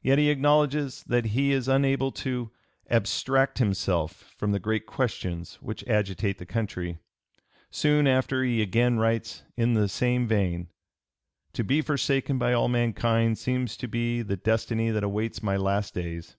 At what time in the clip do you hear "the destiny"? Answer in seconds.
14.22-14.90